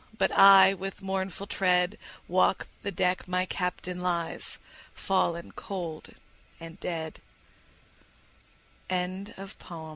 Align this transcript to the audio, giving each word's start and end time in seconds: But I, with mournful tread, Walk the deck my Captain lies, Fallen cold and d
But 0.17 0.31
I, 0.31 0.73
with 0.73 1.03
mournful 1.03 1.45
tread, 1.45 1.95
Walk 2.27 2.65
the 2.81 2.89
deck 2.91 3.27
my 3.27 3.45
Captain 3.45 4.01
lies, 4.01 4.57
Fallen 4.95 5.51
cold 5.51 6.15
and 6.59 6.79
d 6.79 7.11